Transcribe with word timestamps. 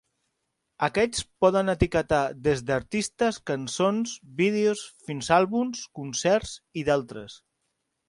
Aquests 0.85 1.25
poden 1.45 1.69
etiquetar 1.73 2.21
des 2.49 2.65
d'artistes, 2.71 3.39
cançons, 3.51 4.17
vídeos, 4.43 4.85
fins 5.11 5.33
a 5.37 5.41
àlbums, 5.41 5.87
concerts 6.03 6.59
i 6.83 6.91
d'altres. 6.91 7.43